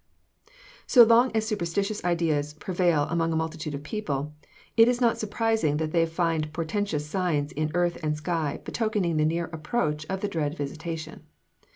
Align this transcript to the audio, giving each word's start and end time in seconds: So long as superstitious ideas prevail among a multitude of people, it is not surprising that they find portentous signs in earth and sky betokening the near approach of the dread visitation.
So 0.87 1.03
long 1.03 1.31
as 1.35 1.45
superstitious 1.47 2.03
ideas 2.03 2.55
prevail 2.55 3.03
among 3.11 3.31
a 3.31 3.35
multitude 3.35 3.75
of 3.75 3.83
people, 3.83 4.33
it 4.75 4.87
is 4.87 4.99
not 4.99 5.19
surprising 5.19 5.77
that 5.77 5.91
they 5.91 6.07
find 6.07 6.51
portentous 6.51 7.05
signs 7.05 7.51
in 7.51 7.69
earth 7.75 7.99
and 8.01 8.17
sky 8.17 8.61
betokening 8.65 9.17
the 9.17 9.25
near 9.25 9.45
approach 9.53 10.07
of 10.09 10.21
the 10.21 10.27
dread 10.27 10.57
visitation. 10.57 11.27